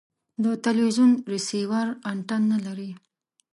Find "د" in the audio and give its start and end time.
0.43-0.45